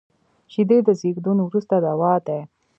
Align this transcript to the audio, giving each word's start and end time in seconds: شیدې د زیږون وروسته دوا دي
شیدې 0.51 0.77
د 0.87 0.89
زیږون 0.99 1.37
وروسته 1.43 1.75
دوا 1.85 2.13
دي 2.27 2.39